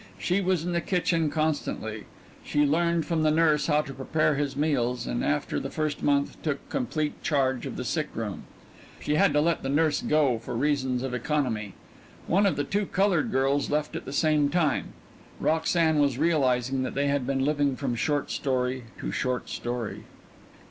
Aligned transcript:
She 0.17 0.41
was 0.41 0.65
in 0.65 0.71
the 0.71 0.81
kitchen 0.81 1.29
constantly. 1.29 2.05
She 2.43 2.65
learned 2.65 3.05
from 3.05 3.21
the 3.21 3.29
nurse 3.29 3.67
how 3.67 3.83
to 3.83 3.93
prepare 3.93 4.33
his 4.33 4.55
meals 4.57 5.05
and 5.05 5.23
after 5.23 5.59
the 5.59 5.69
first 5.69 6.01
month 6.01 6.41
took 6.41 6.67
complete 6.71 7.21
charge 7.21 7.67
of 7.67 7.75
the 7.75 7.83
sick 7.85 8.07
room. 8.15 8.45
She 8.99 9.11
had 9.13 9.21
had 9.21 9.33
to 9.33 9.41
let 9.41 9.61
the 9.61 9.69
nurse 9.69 10.01
go 10.01 10.39
for 10.39 10.55
reasons 10.55 11.03
of 11.03 11.13
economy. 11.13 11.75
One 12.25 12.47
of 12.47 12.55
the 12.55 12.63
two 12.63 12.87
colored 12.87 13.31
girls 13.31 13.69
left 13.69 13.95
at 13.95 14.05
the 14.05 14.11
same 14.11 14.49
time. 14.49 14.93
Roxanne 15.39 15.99
was 15.99 16.17
realizing 16.17 16.81
that 16.81 16.95
they 16.95 17.07
had 17.07 17.27
been 17.27 17.45
living 17.45 17.75
from 17.75 17.93
short 17.93 18.31
story 18.31 18.85
to 19.01 19.11
short 19.11 19.49
story. 19.49 20.05